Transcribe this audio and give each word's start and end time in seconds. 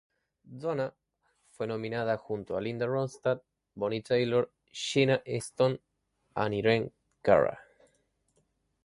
Donna 0.47 0.91
fue 1.51 1.67
nominada 1.67 2.17
junto 2.17 2.57
a 2.57 2.61
Linda 2.61 2.87
Ronstadt, 2.87 3.43
Bonnie 3.75 4.01
Tyler, 4.01 4.49
Sheena 4.71 5.21
Easton, 5.23 5.79
e 6.35 6.55
Irene 6.55 6.91
Cara. 7.21 7.59